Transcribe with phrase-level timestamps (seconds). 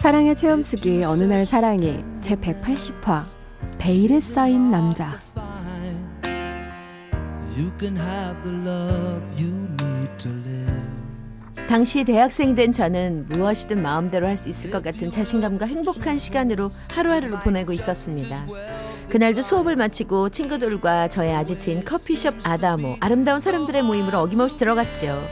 [0.00, 3.22] 사랑의 체험수기 어느 날 사랑이 제 180화
[3.76, 5.18] 베일에 쌓인 남자
[11.68, 17.40] 당시 대학생이 된 저는 무엇이든 마음대로 할 수 있을 것 같은 자신감과 행복한 시간으로 하루하루를
[17.40, 18.46] 보내고 있었습니다.
[19.10, 25.22] 그날도 수업을 마치고 친구들과 저의 아지트인 커피숍 아다모 아름다운 사람들의 모임으로 어김없이 들어갔죠.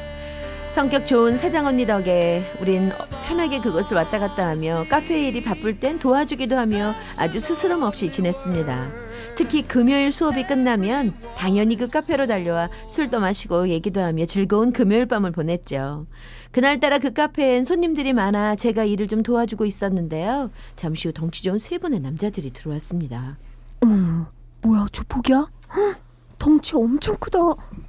[0.69, 2.93] 성격 좋은 사장 언니 덕에 우린
[3.29, 8.91] 편하게 그곳을 왔다 갔다 하며 카페 일이 바쁠 땐 도와주기도 하며 아주 스스럼 없이 지냈습니다.
[9.37, 15.33] 특히 금요일 수업이 끝나면 당연히 그 카페로 달려와 술도 마시고 얘기도 하며 즐거운 금요일 밤을
[15.33, 16.07] 보냈죠.
[16.53, 20.51] 그날따라 그 카페엔 손님들이 많아 제가 일을 좀 도와주고 있었는데요.
[20.75, 23.37] 잠시 후 덩치 좋은 세 분의 남자들이 들어왔습니다.
[23.83, 24.27] 어머
[24.63, 25.51] 뭐야 조폭이야?
[25.77, 25.97] 헉,
[26.39, 27.41] 덩치 엄청 크다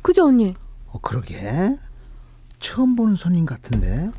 [0.01, 0.53] 그죠 언니?
[0.87, 1.77] 어, 그러게.
[2.59, 4.11] 처음 보는 손님 같은데.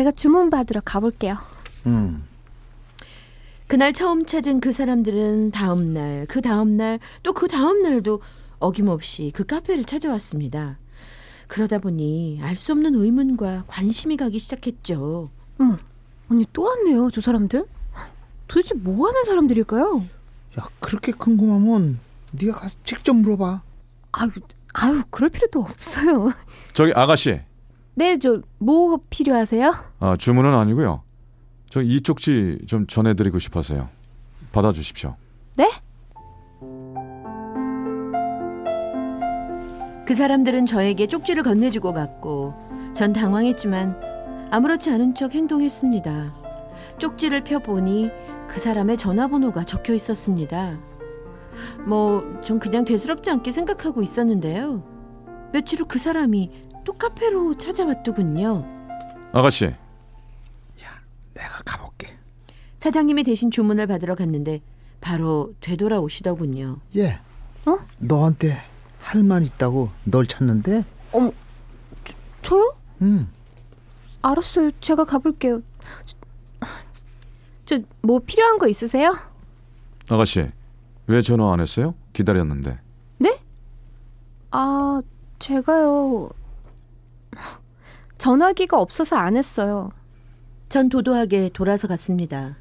[0.00, 1.36] 제가 주문 받으러 가볼게요
[1.84, 2.24] 음.
[3.66, 8.22] 그날 처음 찾은 그 사람들은 다음 날, 그 다음 날, 또 그 다음 날도
[8.60, 10.78] 어김없이 그 카페를 찾아왔습니다.
[11.48, 15.28] 그러다 보니 알 수 없는 의문과 관심이 가기 시작했죠.
[15.58, 15.76] 어머
[16.30, 17.66] 언니 또 왔네요 저 사람들
[18.48, 20.06] 도대체 뭐 하는 사람들일까요?
[20.58, 22.00] 야, 그렇게 궁금하면
[22.32, 23.62] 네가 가서 직접 물어봐.
[24.12, 24.30] 아유
[24.72, 26.30] 아유 그럴 필요도 없어요
[26.72, 27.40] 저기 아가씨
[28.00, 29.74] 네 저 뭐 필요하세요?
[30.00, 31.02] 아, 주문은 아니고요.
[31.68, 33.88] 저 이 쪽지 좀 전해드리고 싶어서요.
[34.52, 35.14] 받아주십시오.
[35.56, 35.70] 네?
[40.06, 42.54] 그 사람들은 저에게 쪽지를 건네주고 갔고
[42.94, 46.32] 전 당황했지만 아무렇지 않은 척 행동했습니다.
[46.98, 48.10] 쪽지를 펴보니
[48.48, 50.78] 그 사람의 전화번호가 적혀 있었습니다.
[51.86, 54.82] 뭐 전 그냥 대수롭지 않게 생각하고 있었는데요.
[55.52, 56.50] 며칠 후 그 사람이
[56.84, 58.64] 또 카페로 찾아왔더군요.
[59.32, 59.74] 아가씨
[61.34, 62.16] 내가 가볼게.
[62.78, 64.60] 사장님이 대신 주문을 받으러 갔는데
[65.00, 66.78] 바로 되돌아오시더군요.
[66.96, 67.18] 예.
[67.66, 67.78] 어?
[67.98, 68.60] 너한테
[69.00, 70.84] 할 말 있다고 널 찾는데.
[72.42, 72.68] 저요?
[73.02, 73.30] 음.
[74.22, 75.62] 알았어요 제가 가볼게요
[77.66, 79.14] 저 뭐 필요한 거 있으세요?
[80.10, 80.50] 아가씨
[81.06, 81.94] 왜 전화 안 했어요?
[82.12, 82.78] 기다렸는데.
[84.52, 85.00] 아
[85.38, 86.28] 제가요
[88.20, 89.90] 전화기가 없어서 안 했어요
[90.68, 92.56] 전 도도하게 돌아서 갔습니다.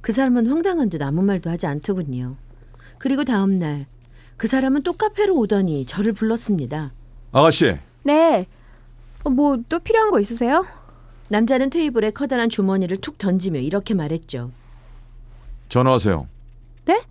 [0.00, 2.34] 그 사람은 황당한 듯 아무 말도 하지 않더군요.
[2.98, 3.86] 그리고 다음 날
[4.36, 6.92] 그 사람은 또 카페로 오더니 저를 불렀습니다.
[7.32, 8.46] 아가씨 네.
[9.24, 10.66] 뭐 또 필요한 거 있으세요?
[11.28, 14.50] 남자는 테이블에 커다란 주머니를 툭 던지며 이렇게 말했죠.
[15.68, 16.26] 전화하세요.
[16.84, 17.02] 네?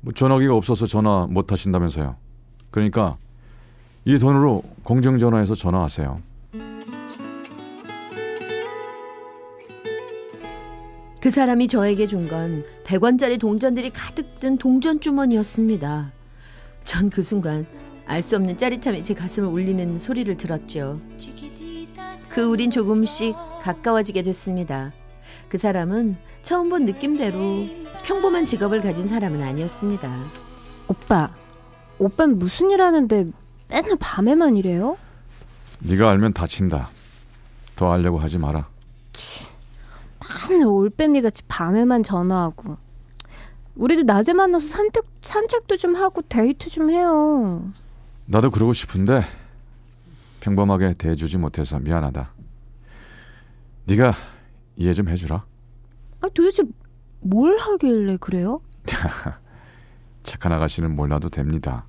[0.00, 2.16] 뭐 전화기가 없어서 전화 못 하신다면서요.
[2.70, 3.16] 그러니까
[4.04, 6.20] 이 돈으로 공중전화해서 전화하세요.
[11.22, 16.10] 그 사람이 저에게 준 건 100원짜리 동전들이 가득 든 동전 주머니였습니다.
[16.84, 17.64] 전 그 순간
[18.06, 21.00] 알 수 없는 짜릿함이 제 가슴을 울리는 소리를 들었죠.
[22.28, 24.92] 그 우린 조금씩 가까워지게 됐습니다.
[25.48, 27.66] 그 사람은 처음 본 느낌대로
[28.04, 30.24] 평범한 직업을 가진 사람은 아니었습니다.
[30.88, 31.30] 오빠.
[31.98, 33.26] 오빠는 무슨 일 하는데
[33.68, 34.96] 맨날 밤에만 일해요?
[35.78, 36.90] 네가 알면 다친다.
[37.76, 38.66] 더 알려고 하지 마라.
[40.50, 42.76] 맨날 올빼미 같이 밤에만 전화하고.
[43.76, 47.70] 우리도 낮에 만나서 산책 산책도 좀 하고 데이트 좀 해요.
[48.26, 49.22] 나도 그러고 싶은데
[50.40, 52.30] 평범하게 대해주지 못해서 미안하다.
[53.86, 54.12] 네가
[54.76, 55.44] 이해 좀 해주라.
[56.20, 56.62] 아 도대체
[57.20, 58.60] 뭘 하길래 그래요?
[60.22, 61.84] 착한 아가씨는 몰라도 됩니다.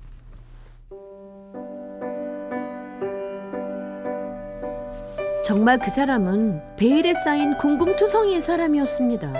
[5.44, 9.30] 정말 그 사람은 베일에 쌓인 궁금투성이의 사람이었습니다.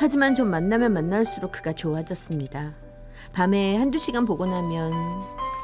[0.00, 2.72] 하지만 좀 만나면 만날수록 그가 좋아졌습니다.
[3.34, 4.92] 밤에 한두 시간 보고 나면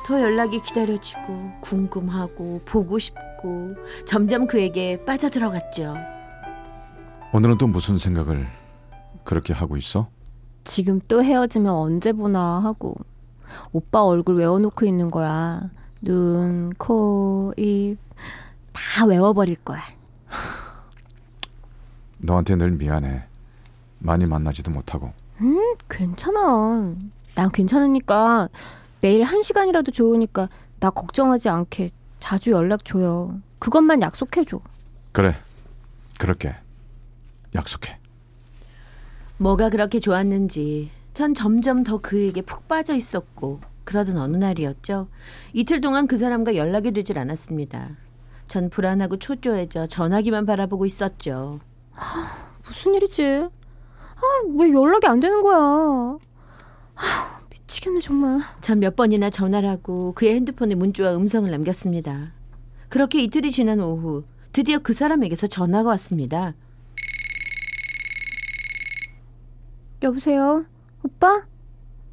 [0.07, 3.75] 더 연락이 기다려지고 궁금하고 보고 싶고
[4.07, 5.95] 점점 그에게 빠져들어갔죠.
[7.33, 8.47] 오늘은 또 무슨 생각을
[9.25, 10.09] 그렇게 하고 있어?
[10.65, 12.95] 지금 또 헤어지면 언제 보나 하고
[13.73, 15.71] 오빠 얼굴 외워놓고 있는 거야.
[16.03, 17.97] 눈, 코, 입
[18.73, 19.81] 다 외워버릴 거야.
[22.19, 23.25] 너한테 늘 미안해.
[23.99, 25.13] 많이 만나지도 못하고.
[25.41, 26.95] 음, 괜찮아.
[27.35, 28.49] 난 괜찮으니까
[29.01, 30.49] 매일 한 시간이라도 좋으니까
[30.81, 33.41] 나 걱정하지 않게 자주 연락 줘요.
[33.59, 34.61] 그것만 약속해 줘.
[35.13, 35.35] 그래.
[36.19, 36.55] 그렇게
[37.55, 37.99] 약속해.
[39.39, 45.09] 뭐가 그렇게 좋았는지 전 점점 더 그에게 푹 빠져 있었고 그러던 어느 날이었죠.
[45.55, 47.97] 이틀 동안 그 사람과 연락이 되질 않았습니다.
[48.51, 51.61] 전 불안하고 초조해져 전화기만 바라보고 있었죠.
[52.67, 53.23] 무슨 일이지?
[53.23, 54.23] 아,
[54.59, 56.19] 왜 연락이 안 되는 거야?
[56.97, 58.41] 아, 미치겠네, 정말.
[58.61, 62.33] 전 몇 번이나 전화를 하고 그의 핸드폰에 문자와 음성을 남겼습니다.
[62.89, 66.55] 그렇게 이틀이 지난 오후 드디어 그 사람에게서 전화가 왔습니다.
[70.03, 70.65] 여보세요?
[71.05, 71.47] 오빠?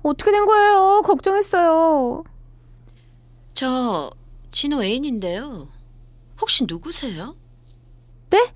[0.03, 1.01] 어떻게 된 거예요?
[1.03, 2.23] 걱정했어요.
[3.55, 4.11] 저
[4.51, 5.69] 진호 애인인데요.
[6.39, 7.35] 혹시 누구세요?
[8.29, 8.53] 네?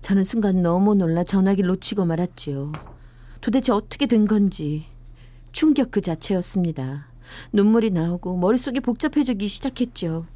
[0.00, 2.72] 저는 순간 너무 놀라 전화기를 놓치고 말았지요.
[3.40, 4.86] 도대체 어떻게 된 건지
[5.52, 7.06] 충격 그 자체였습니다.
[7.52, 10.26] 눈물이 나오고 머릿속이 복잡해지기 시작했죠.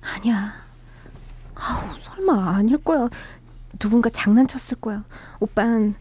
[0.00, 0.52] 아니야.
[1.54, 3.08] 아우, 설마 아닐 거야.
[3.78, 5.04] 누군가 장난쳤을 거야.
[5.40, 5.94] 오빤,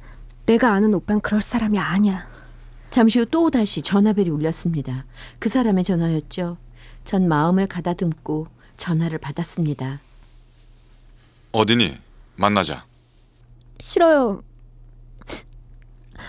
[0.45, 2.27] 내가 아는 오빤 그럴 사람이 아니야.
[2.91, 5.05] 잠시 후 또 다시 전화벨이 울렸습니다.
[5.39, 6.57] 그 사람의 전화였죠.
[7.05, 8.47] 전 마음을 가다듬고
[8.81, 10.01] 전화를 받았습니다.
[11.51, 11.99] 어디니?
[12.35, 12.83] 만나자.
[13.79, 14.41] 싫어요.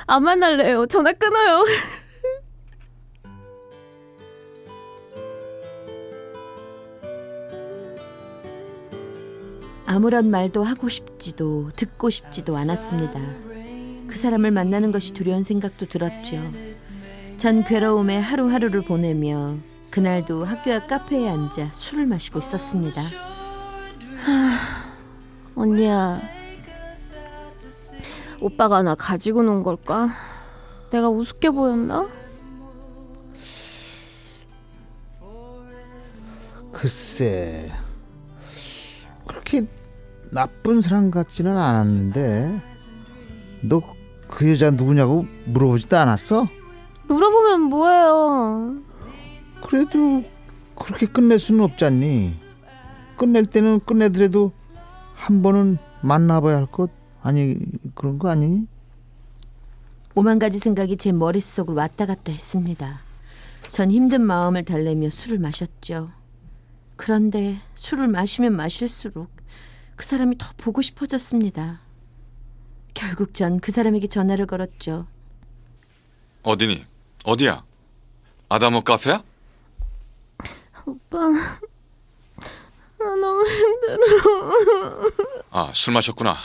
[0.06, 0.84] 안 만날래요.
[0.86, 1.64] 전화 끊어요.
[9.86, 13.18] 아무런 말도 하고 싶지도 듣고 싶지도 않았습니다.
[14.08, 16.52] 그 사람을 만나는 것이 두려운 생각도 들었죠.
[17.38, 23.02] 전 괴로움에 하루하루를 보내며 그날도 학교 앞 카페에 앉아 술을 마시고 있었습니다.
[25.54, 26.20] 언니야.
[28.40, 30.10] 오빠가 나 가지고 논 걸까?
[30.90, 32.08] 내가 우습게 보였나?
[36.72, 37.70] 글쎄
[39.26, 39.66] 그렇게
[40.30, 42.60] 나쁜 사람 같지는 않았는데
[43.62, 44.02] 너
[44.32, 46.48] 그 여자 누구냐고 물어보지도 않았어?
[47.06, 48.76] 물어보면 뭐예요?
[49.62, 50.24] 그래도
[50.76, 52.34] 그렇게 끝낼 수는 없잖니.
[53.16, 54.52] 끝낼 때는 끝내더라도
[55.14, 56.90] 한 번은 만나봐야 할 것
[57.22, 57.56] 아니
[57.94, 58.66] 그런 거 아니니?
[60.14, 63.00] 오만 가지 생각이 제 머릿속을 왔다 갔다 했습니다.
[63.70, 66.10] 전 힘든 마음을 달래며 술을 마셨죠.
[66.96, 69.30] 그런데 술을 마시면 마실수록
[69.96, 71.80] 그 사람이 더 보고 싶어졌습니다.
[72.94, 75.06] 결국 전 그 사람에게 전화를 걸었죠.
[76.42, 76.84] 어디니?
[77.24, 77.64] 어디야?
[78.48, 79.22] 아다모 카페야?
[80.86, 81.18] 오빠.
[81.26, 85.10] 아, 너무 힘들어.
[85.50, 86.36] 아, 술 마셨구나.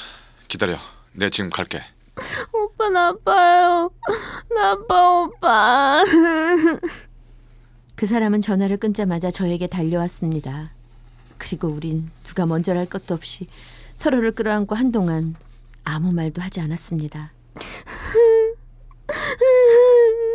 [0.48, 0.78] 기다려.
[1.14, 1.82] 내 지금 갈게.
[2.52, 3.92] 오빠 나빠요.
[4.54, 6.04] 나빠 오빠.
[7.96, 10.72] 그 사람은 전화를 끊자마자 저에게 달려왔습니다.
[11.38, 13.48] 그리고 우린 누가 먼저랄 것도 없이
[13.96, 15.36] 서로를 끌어안고 한동안
[15.84, 17.32] 아무 말도 하지 않았습니다.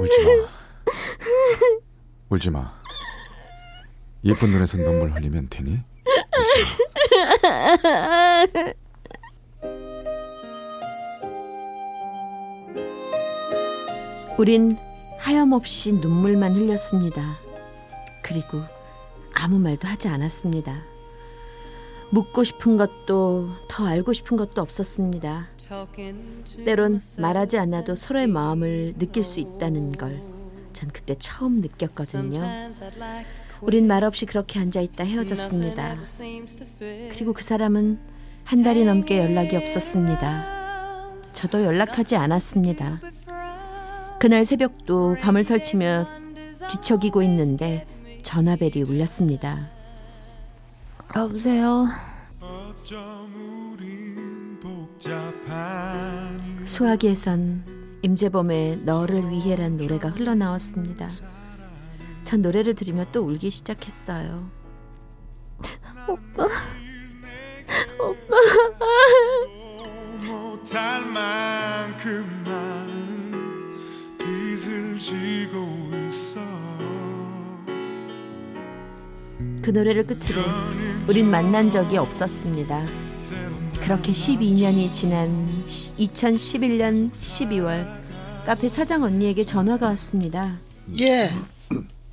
[0.01, 0.49] 울지 마.
[2.31, 2.82] 울지 마.
[4.25, 5.81] 예쁜 눈에서 눈물 흘리면 되니?
[14.39, 14.77] 우린
[15.19, 17.39] 하염없이 눈물만 흘렸습니다.
[18.23, 18.61] 그리고
[19.35, 20.83] 아무 말도 하지 않았습니다.
[22.11, 25.49] 묻고 싶은 것도 더 알고 싶은 것도 없었습니다.
[26.65, 30.33] 때론 말하지 않아도 서로의 마음을 느낄 수 있다는 걸
[30.73, 32.41] 전 그때 처음 느꼈거든요.
[33.63, 35.99] 우린 말없이 그렇게 앉아 있다 헤어졌습니다.
[37.11, 37.99] 그리고 그 사람은
[38.45, 40.45] 한 달이 넘게 연락이 없었습니다.
[41.33, 43.01] 저도 연락하지 않았습니다.
[44.19, 46.07] 그날 새벽도 밤을 설치며
[46.73, 47.87] 뒤척이고 있는데
[48.23, 49.69] 전화벨이 울렸습니다.
[51.17, 51.87] 여보세요.
[56.67, 57.65] 수화기에선
[58.03, 61.09] 임재범의 너를 위해란 노래가 흘러나왔습니다.
[62.23, 64.51] 전 노래를 들으며 또 울기 시작했어요.
[70.21, 73.73] 못할 만큼 많은
[74.19, 76.41] 빚을 지고 있어
[79.63, 80.41] 그 노래를 끝으로
[81.09, 82.85] 우린 만난 적이 없었습니다.
[83.81, 87.87] 그렇게 12년이 지난 2011년 12월
[88.47, 90.59] 카페 사장 언니에게 전화가 왔습니다.
[91.01, 91.29] 예.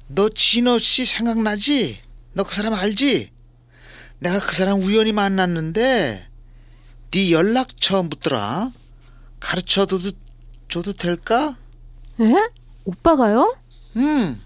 [0.09, 1.99] 너 진호 씨 생각나지?
[2.33, 3.29] 너 그 사람 알지?
[4.19, 6.27] 내가 그 사람 우연히 만났는데
[7.11, 8.71] 네 연락 처음 붙더라.
[9.39, 9.99] 가르쳐도
[10.67, 11.55] 줘도 될까?
[12.19, 12.33] 에?
[12.85, 13.55] 오빠가요?
[13.97, 14.39] 응.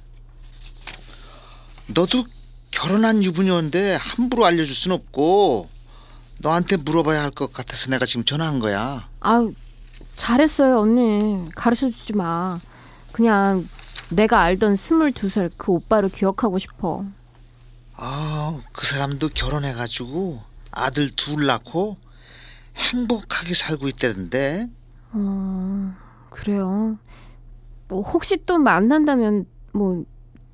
[1.88, 2.24] 너도
[2.72, 5.70] 결혼한 유부녀인데 함부로 알려줄 순 없고
[6.40, 9.10] 너한테 물어봐야 할 것 같아서 내가 지금 전화한 거야.
[9.20, 9.50] 아
[10.16, 12.60] 잘했어요 언니 가르쳐 주지 마
[13.12, 13.68] 그냥
[14.10, 17.06] 내가 알던 스물두 살그 오빠를 기억하고 싶어.
[17.96, 20.40] 아, 그 사람도 결혼해가지고
[20.72, 21.98] 아들 둘 낳고
[22.76, 24.70] 행복하게 살고 있다던데.
[25.12, 25.94] 어
[26.30, 26.98] 그래요?
[27.88, 30.04] 뭐 혹시 또 만난다면 뭐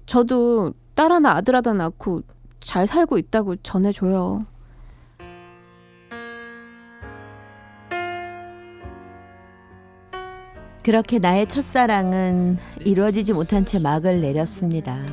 [0.05, 2.23] 저도 딸 하나 아들 하나 낳고
[2.59, 4.45] 잘 살고 있다고 전해줘요
[10.89, 15.05] 그렇게 나의 첫사랑은 이루어지지 못한 채 막을 내렸습니다.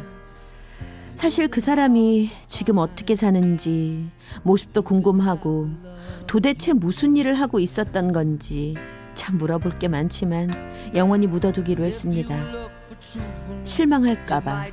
[1.15, 4.09] 사실 그 사람이 지금 어떻게 사는지
[4.43, 5.69] 모습도 궁금하고
[6.27, 8.75] 도대체 무슨 일을 하고 있었던 건지
[9.13, 10.49] 참 물어볼 게 많지만
[10.95, 12.35] 영원히 묻어두기로 했습니다.
[13.65, 14.69] 실망할까봐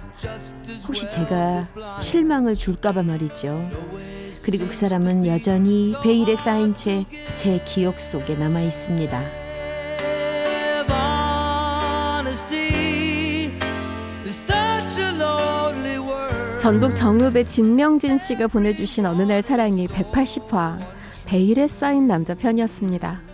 [0.88, 1.68] 혹시 제가
[2.00, 3.70] 실망을 줄까봐 말이죠.
[4.46, 7.04] 그리고 그 사람은 여전히 베일에 쌓인 채
[7.36, 9.43] 제 기억 속에 남아 있습니다.
[16.64, 20.80] 전북 정읍의 진명진 씨가 보내주신 어느 날 사랑이 180화
[21.26, 23.33] 베일에 쌓인 남자 편이었습니다.